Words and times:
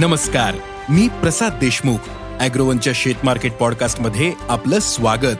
नमस्कार 0.00 0.54
मी 0.88 1.08
प्रसाद 1.08 1.52
देशमुख 1.52 1.98
अॅग्रोवनच्या 2.40 2.92
शेत 2.96 3.14
मार्केट 3.24 3.52
पॉडकास्टमध्ये 3.52 4.32
आपलं 4.48 4.78
स्वागत. 4.78 5.36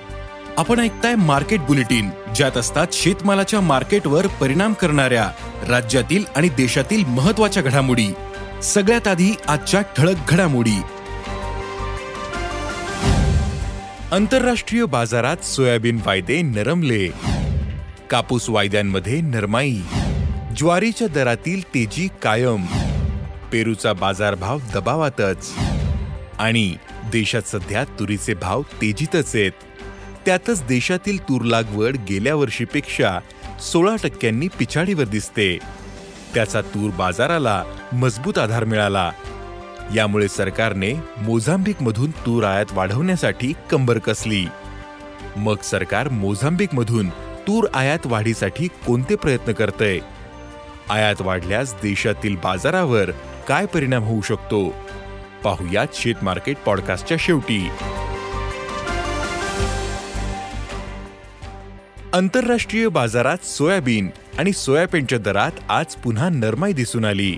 आपण 0.57 0.81
ऐकताय 0.81 1.15
मार्केट 1.15 1.61
बुलेटिन 1.61 2.11
ज्यात 2.37 2.57
असतात 2.57 2.87
शेतमालाच्या 2.93 3.61
मार्केटवर 3.61 4.27
परिणाम 4.27 4.73
करणाऱ्या 4.73 5.31
राज्यातील 5.69 6.25
आणि 6.37 6.49
देशातील 6.49 7.05
महत्त्वाच्या 7.05 7.63
घडामोडी. 7.63 8.07
सगळ्यात 8.63 9.09
आधी 9.09 9.31
आजच्या 9.49 9.81
ठळक 9.81 10.17
घडामोडी. 10.29 10.81
आंतरराष्ट्रीय 14.13 14.85
बाजारात 14.85 15.45
सोयाबीन 15.45 16.01
वायदे 16.07 16.43
नरमले. 16.43 17.09
कापूस 18.11 18.51
वायद्यांमध्ये 18.51 19.21
नरमाई. 19.21 19.81
ज्वारीच्या 20.57 21.09
दरातील 21.09 21.63
तेजी 21.63 22.09
कायम. 22.23 22.67
पेरूचा 23.53 23.93
बाजारभाव 23.93 24.59
दबावातच. 24.75 25.53
आणि 26.39 26.77
देशात 27.13 27.43
सध्या 27.43 27.85
तुरीचे 27.85 28.35
भाव 28.35 28.63
तेजीतच 28.63 29.37
आहेत. 29.37 29.53
त्यातच 30.27 30.67
देशातील 30.67 31.23
तूर 31.23 31.43
लागवड 31.43 31.97
गेल्या 32.09 32.35
वर्षीपेक्षा 32.35 33.19
सोळा 33.61 33.97
टक्क्यांनी 34.03 34.49
पिछाडीवर 34.49 35.05
दिसते. 35.05 35.59
त्याचा 36.35 36.61
तूर 36.61 36.91
बाजाराला 36.91 37.65
मजबूत 37.93 38.39
आधार 38.39 38.65
मिळाला. 38.65 39.13
यामुळे 39.95 40.29
सरकारने 40.29 40.93
मोझांबिकमधून 41.19 42.11
तूर 42.11 42.45
आयात 42.45 42.67
वाढवण्यासाठी 42.73 43.53
कंबर 43.71 43.99
कसली. 43.99 44.47
मग 45.37 45.57
सरकार 45.57 46.09
मोझांबिकमधून 46.09 47.09
तूर 47.49 47.69
आयात 47.75 47.99
वाढीसाठी 48.05 48.69
कोणते 48.87 49.15
प्रयत्न 49.15 49.53
करतय? 49.53 49.99
आयात 50.91 51.15
वाढल्यास 51.21 51.75
देशातील 51.75 52.37
बाजारावर 52.37 53.11
काय 53.49 53.67
परिणाम 53.67 54.05
होऊ 54.05 54.21
शकतो? 54.21 54.75
पाहुयात 55.45 55.87
शेत 55.95 56.15
मार्केट 56.23 56.57
पॉडकास्टच्या 56.67 57.17
शेवटी. 57.21 57.69
आंतरराष्ट्रीय 62.13 62.89
बाजारात 62.89 63.45
सोयाबीन 63.45 64.11
आणि 64.39 64.53
सोयाबीनच्या 64.53 65.19
दरात 65.19 65.51
आज 65.69 65.87
पुन्हा 65.87 66.29
नरमाई 66.29 66.73
दिसून 66.73 67.05
आली. 67.05 67.37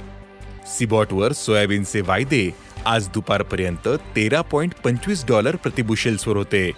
सिबॉटवर 0.67 1.33
सोयाबीनचे 1.33 2.01
वायदे 2.01 2.51
आज 2.87 3.09
दुपारपर्यंत 3.09 3.89
तेरा 3.89 4.41
पॉइंट 4.41 4.73
पंचवीस 4.85 5.25
डॉलर 5.29 5.57
प्रतिबुशेल्सवर 5.57 6.37
होते. 6.37 6.71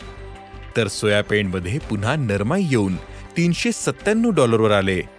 तर 0.76 0.88
सोयाबीनमध्ये 0.88 1.78
पुन्हा 1.78 2.16
नरमाई 2.16 2.62
येऊन 2.62 2.96
तीनशे 3.36 3.72
सत्त्याण्णव 3.72 4.30
डॉलरवर 4.30 4.70
आले. 4.70 5.13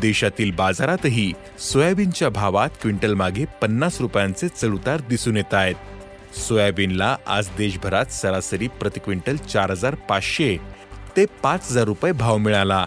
देशातील 0.00 0.50
बाजारातही 0.50 1.32
सोयाबीनच्या 1.58 2.28
भावात 2.28 2.70
क्विंटल 2.82 3.14
मागे 3.14 3.44
पन्नास 3.62 4.00
रुपयांचे 4.00 4.48
चढउतार 4.48 5.00
दिसून 5.08 5.36
येत 5.36 5.54
आहेत. 5.54 5.74
सोयाबीनला 6.36 7.16
आज 7.26 7.48
देशभरात 7.58 8.12
सरासरी 8.12 8.68
प्रति 8.68 9.00
क्विंटल 9.00 9.36
चार 9.36 9.70
हजार 9.70 9.94
पाचशे 9.94 10.56
ते 11.16 11.24
पाच 11.42 11.70
हजार 11.70 11.84
रुपये 11.84 12.12
भाव 12.12 12.36
मिळाला. 12.36 12.86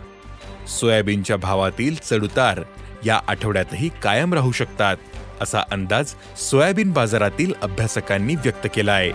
सोयाबीनच्या 0.80 1.38
भावातील 1.38 1.96
चढउतार 1.96 2.62
या 3.06 3.20
आठवड्यातही 3.28 3.90
कायम 4.04 4.34
राहू 4.34 4.52
शकतात 4.52 4.98
असा 5.42 5.64
अंदाज 5.72 6.14
सोयाबीन 6.38 6.92
बाजारातील 6.92 7.54
अभ्यासकांनी 7.62 8.36
व्यक्त 8.36 8.68
केला 8.76 8.94
आहे 8.94 9.12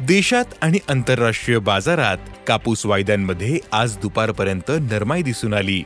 देशात 0.00 0.44
आणि 0.62 0.78
आंतरराष्ट्रीय 0.88 1.58
बाजारात 1.58 2.16
कापूस 2.46 2.86
वायद्यांमध्ये 2.86 3.58
आज 3.72 3.96
दुपारपर्यंत 3.96 4.70
नरमाई 4.80 5.22
दिसून 5.22 5.54
आली. 5.54 5.82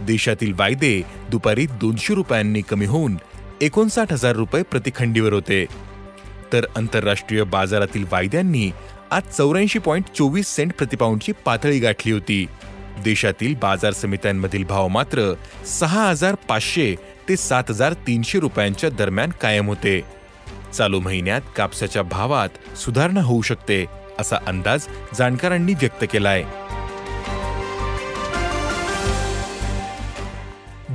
देशातील 0.00 0.52
वायदे 0.52 1.02
दुपारी 1.30 1.66
दोनशे 1.66 2.14
रुपयांनी 2.14 2.60
कमी 2.60 2.86
होऊन 2.86 3.16
एकोणसाठ 3.60 4.12
हजार 4.12 4.32
रुपये 4.32 4.62
प्रतिखंडीवर 4.62 5.32
होते. 5.32 5.66
तर 6.52 6.66
आंतरराष्ट्रीय 6.76 7.42
बाजारातील 7.42 8.04
वायद्यांनी 8.12 8.70
आज 9.10 9.22
चौऱ्याऐंशी 9.22 9.78
पॉईंट 9.78 10.04
चोवीस 10.16 10.46
सेंट 10.48 10.72
प्रतिपाऊंडची 10.72 11.32
पातळी 11.32 11.78
गाठली 11.78 12.12
होती. 12.12 12.46
देशातील 13.04 13.54
बाजार 13.54 13.92
समित्यांमधील 13.92 14.64
भाव 14.64 14.88
मात्र 14.88 15.34
सहा 15.66 16.08
हजार 16.08 16.34
पाचशे 16.34 16.94
ते 17.28 17.36
सात 17.36 17.64
हजार 17.68 17.92
तीनशे 17.92 18.40
रुपयांच्या 18.40 18.90
दरम्यान 18.90 19.30
कायम 19.30 19.66
होते. 19.66 20.16
चालू 20.72 21.00
महिन्यात 21.00 21.40
कापसाच्या 21.56 22.02
भावात 22.02 22.78
सुधारणा 22.78 23.22
होऊ 23.22 23.42
शकते 23.42 23.86
असा 24.18 24.36
अंदाज 24.46 24.86
जाणकारांनी 25.18 25.74
व्यक्त 25.74 26.04
केलाय. 26.12 26.44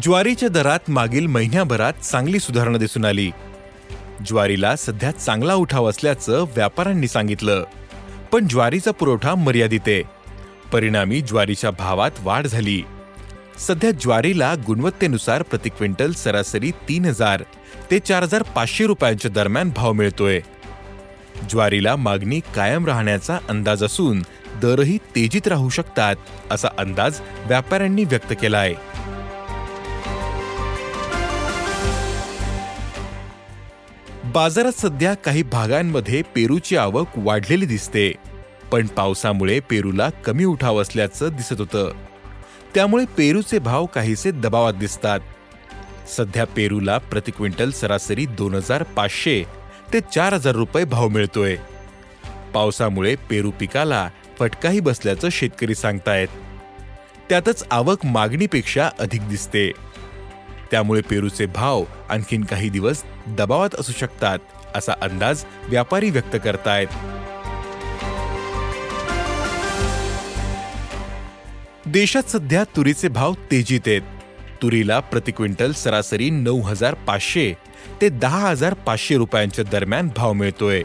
ज्वारीच्या 0.03 0.49
दरात 0.49 0.79
मागील 0.87 1.27
महिन्याभरात 1.27 1.93
चांगली 1.93 2.39
सुधारणा 2.39 2.77
दिसून 2.77 3.05
आली. 3.05 3.31
ज्वारीला 4.25 4.75
सध्या 4.75 5.11
चांगला 5.11 5.53
उठाव 5.53 5.89
असल्याचं 5.89 6.41
व्यापाऱ्यांनी 6.41 7.07
सांगितलं. 7.07 7.63
पण 8.31 8.47
ज्वारीचा 8.47 8.91
पुरवठा 8.91 9.35
मर्यादित 9.35 9.79
आहे. 9.87 10.03
परिणामी 10.73 11.21
ज्वारीच्या 11.21 11.71
भावात 11.71 12.11
वाढ 12.19 12.47
झाली. 12.47 12.83
सध्या 13.59 13.91
ज्वारीला 13.91 14.53
गुणवत्तेनुसार 14.67 15.41
प्रति 15.41 15.69
क्विंटल 15.69 16.11
सरासरी 16.11 16.71
तीन 16.71 17.05
हजार 17.05 17.43
ते 17.91 17.99
चार 17.99 18.23
हजार 18.23 18.43
पाचशे 18.43 18.85
रुपयांच्या 18.85 19.31
दरम्यान 19.31 19.71
भाव 19.75 19.93
मिळतोय. 19.93 20.39
ज्वारीला 21.49 21.95
मागणी 21.95 22.39
कायम 22.55 22.85
राहण्याचा 22.85 23.37
अंदाज 23.49 23.83
असून 23.83 24.21
दरही 24.61 24.97
तेजीत 25.15 25.47
राहू 25.47 25.69
शकतात 25.69 26.15
असा 26.51 26.67
अंदाज 26.77 27.19
व्यापाऱ्यांनी 27.45 28.03
व्यक्त 28.03 28.33
केलाय. 28.41 28.73
बाजारात 34.33 34.79
सध्या 34.79 35.13
काही 35.13 35.43
भागांमध्ये 35.43 36.21
पेरूची 36.35 36.75
आवक 36.77 37.07
वाढलेली 37.17 37.65
दिसते 37.65 38.11
पण 38.71 38.87
पावसामुळे 38.87 39.59
पेरूला 39.59 40.09
कमी 40.09 40.45
उठाव 40.45 40.81
असल्याचं 40.81 41.29
दिसत 41.29 41.59
होतं. 41.59 41.91
त्यामुळे 42.75 43.05
पेरूचे 43.17 43.59
भाव 43.59 43.85
काहीसे 43.85 44.31
दबावात 44.31 44.73
दिसतात. 44.73 45.19
सध्या 46.17 46.45
पेरूला 46.45 46.97
प्रति 46.97 47.31
क्विंटल 47.31 47.71
सरासरी 47.71 48.25
दोन 48.25 48.53
हजार 48.53 48.83
पाचशे 48.83 49.43
ते 49.93 49.99
चार 49.99 50.33
हजार 50.33 50.55
रुपये 50.55 50.85
भाव 50.85 51.07
मिळतोय. 51.07 51.55
पावसामुळे 52.53 53.15
पेरू 53.15 53.51
पिकाला 53.51 54.09
फटकाही 54.39 54.79
बसल्याचं 54.79 55.29
शेतकरी 55.31 55.75
सांगतायत. 55.75 56.27
त्यातच 57.29 57.63
आवक 57.71 58.05
मागणीपेक्षा 58.05 58.89
अधिक 58.99 59.29
दिसते. 59.29 59.71
त्यामुळे 60.71 61.01
पेरूचे 61.01 61.45
भाव 61.45 61.83
आणखीन 62.09 62.43
काही 62.43 62.69
दिवस 62.69 63.03
दबावात 63.27 63.69
असू 63.79 63.91
शकतात 63.99 64.39
असा 64.75 64.93
अंदाज 65.01 65.43
व्यापारी 65.67 66.09
व्यक्त 66.09 66.37
करतायत. 66.43 66.87
देशात 71.93 72.23
सध्या 72.23 72.63
तुरीचे 72.63 73.07
भाव 73.07 73.33
तेजीत 73.33 73.79
आहेत. 73.87 74.01
तुरीला 74.61 74.99
प्रति 74.99 75.31
क्विंटल 75.31 75.71
सरासरी 75.71 76.29
नऊ 76.29 76.61
हजार 76.61 76.93
पाचशे 76.93 77.53
ते 78.01 78.09
दहा 78.09 78.49
हजार 78.49 78.73
पाचशे 78.73 79.15
रुपयांच्या 79.15 79.65
दरम्यान 79.71 80.09
भाव 80.15 80.33
मिळतोय. 80.33 80.83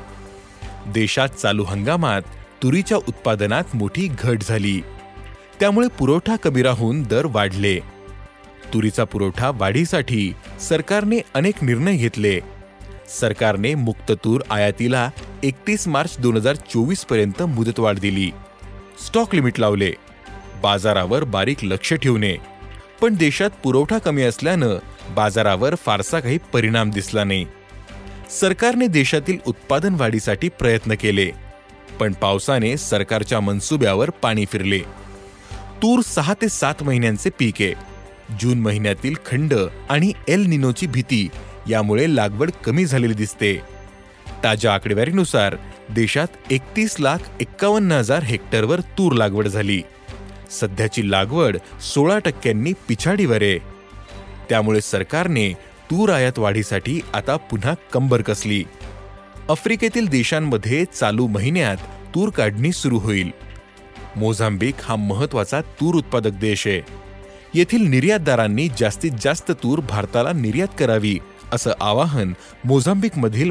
देशात 0.87 1.29
चालू 1.29 1.65
हंगामात 1.65 2.23
तुरीच्या 2.63 2.99
उत्पादनात 2.99 3.65
मोठी 3.75 4.09
घट 4.19 4.43
झाली. 4.43 4.81
त्यामुळे 5.61 5.89
पुरवठा 5.99 6.37
कमी 6.37 6.63
राहून 6.63 7.03
दर 7.03 7.25
वाढले. 7.25 7.79
तुरीचा 8.75 9.05
पुरवठा 9.05 9.51
वाढीसाठी 9.55 10.33
सरकारने 10.61 11.19
अनेक 11.35 11.65
निर्णय 11.65 11.97
घेतले. 11.97 12.41
सरकारने 13.21 13.75
मुक्त 13.75 14.13
तूर 14.25 14.41
आयातीला 14.51 15.11
एकतीस 15.43 15.89
मार्च 15.89 16.19
दोन 16.19 16.37
हजार 16.37 16.55
चोवीसपर्यंत 16.55 17.43
मुदतवाढ 17.43 17.99
दिली. 17.99 18.31
स्टॉक 19.07 19.35
लिमिट 19.35 19.61
लावले. 19.61 19.93
बाजारावर 20.67 21.25
बारीक 21.25 21.57
लक्ष 21.63 21.95
ठेवणे. 21.95 22.37
पण 23.01 23.15
देशात 23.15 23.51
पुरवठा 23.63 23.99
कमी 23.99 24.23
असल्यानं 24.23 24.79
बाजारावर 25.11 25.75
फारसा 25.75 26.21
काही 26.21 26.39
परिणाम 26.53 26.91
दिसला 26.91 27.25
नाही. 27.25 27.47
सरकारने 28.41 28.87
देशातील 28.87 29.39
उत्पादन 29.47 29.95
वाढीसाठी 29.95 30.49
प्रयत्न 30.49 30.95
केले. 30.95 31.31
पण 32.01 32.13
पावसाने 32.13 32.77
सरकारच्या 32.77 33.41
मनसुब्यावर 33.41 34.11
पाणी 34.11 34.45
फिरले. 34.53 34.79
तूर 35.83 36.01
सहा 36.01 36.35
ते 36.35 36.49
सात 36.49 36.83
महिन्यांचे 36.83 37.31
पीक 37.31 37.55
आहे. 37.61 37.75
जून 38.41 38.59
महिन्यातील 38.59 39.15
खंड 39.27 39.55
आणि 39.89 40.13
एल 40.29 40.41
निनोची 40.41 40.87
भीती 40.87 41.29
यामुळे 41.69 42.17
लागवड 42.17 42.51
कमी 42.51 42.87
झालेली 42.87 43.15
दिसते. 43.15 43.61
ताज्या 44.45 44.75
आकडेवारीनुसार 44.75 45.57
देशात 45.91 46.27
एकतीस 46.51 46.97
लाख 47.01 47.19
एक्कावन्न 47.41 47.93
हजार 47.93 48.23
हेक्टरवर 48.23 48.81
तूर 48.81 49.13
लागवड 49.13 49.49
झाली. 49.49 49.83
सध्याची 50.51 51.11
लागवड 51.11 51.57
सोळा 51.81 52.19
टक्क्यांनी 52.19 52.73
पिछाडीवर. 52.89 53.43
आहे 53.43 53.59
त्यामुळे 54.49 54.81
सरकारने 54.81 55.53
तूर 55.91 56.11
आयात 56.11 56.39
वाढीसाठी 56.39 57.01
आता 57.15 57.37
पुन्हा 57.37 57.75
कंबर 57.93 58.23
कसली. 58.23 58.65
आफ्रिकेतील 59.51 60.09
देशांमध्ये 60.09 60.85
चालू 60.85 61.27
महिन्यात 61.27 61.77
तूर 62.15 62.29
काढणी 62.29 62.73
सुरू 62.73 62.99
होईल. 62.99 63.31
मोझांबिक 64.17 64.75
हा 64.83 64.97
महत्त्वाचा 64.97 65.61
तूर 65.61 65.95
उत्पादक 65.95 66.31
देश 66.31 66.67
आहे. 66.67 66.81
येथील 67.55 67.83
निर्यातदारांनी 67.83 68.69
जास्तीत 68.79 69.11
जास्त 69.21 69.51
तूर 69.51 69.81
भारताला 69.81 70.33
निर्यात 70.33 70.69
करावी 70.79 71.19
असं 71.53 71.73
आवाहन 71.81 72.33
मोझांबिकमधील 72.65 73.51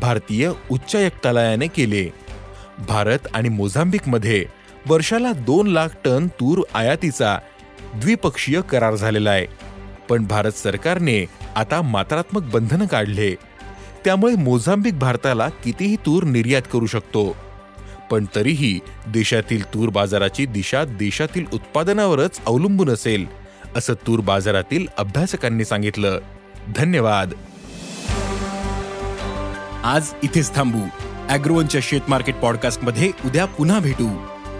भारतीय 0.00 0.50
उच्चायुक्तालयाने 0.70 1.66
केले. 1.66 2.08
भारत 2.88 3.18
आणि 3.34 3.48
मोझांबिकमध्ये 3.48 4.44
वर्षाला 4.86 5.32
दोन 5.32 5.66
लाख 5.66 5.88
टन 6.04 6.26
तूर 6.26 6.62
आयातीचा 6.74 7.38
द्विपक्षीय 7.94 8.60
करार 8.60 8.94
झालेला 8.94 9.30
आहे. 9.30 9.46
पण 10.08 10.26
भारत 10.26 10.52
सरकारने 10.52 11.26
आता 11.56 11.82
मात्रात्मक 11.82 12.42
बंधनं 12.42 12.86
काढले. 12.86 13.34
त्यामुळे 14.04 14.34
मोझांबिक 14.34 14.98
भारताला 14.98 15.48
कितीही 15.48 15.96
तूर 15.96 16.24
निर्यात 16.24 16.62
करू 16.72 16.86
शकतो. 16.86 17.36
पण 18.10 18.24
तरीही 18.34 18.80
देशातील 19.06 19.74
तूर 19.74 19.88
बाजाराची 19.88 20.46
दिशा 20.46 20.84
देशातील 20.84 21.46
उत्पादनावरच 21.52 22.40
अवलंबून 22.46 22.90
असेल 22.90 23.26
असं 23.76 23.94
तूर 23.94 24.20
बाजारातील 24.20 24.86
अभ्यासकांनी 24.98 25.64
सांगितलं. 25.64 26.18
धन्यवाद. 26.76 27.32
आज 29.84 30.06
इथेच 30.22 30.54
थांबू. 30.54 30.80
अॅग्रोवनच्या 31.28 31.80
शेत 31.84 32.00
मार्केट 32.08 32.34
पॉडकास्टमध्ये 32.34 33.10
उद्या 33.24 33.44
पुन्हा 33.44 33.78
भेटू. 33.78 34.31